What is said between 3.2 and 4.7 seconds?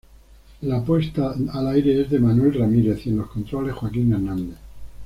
controles Joaquín Hernández.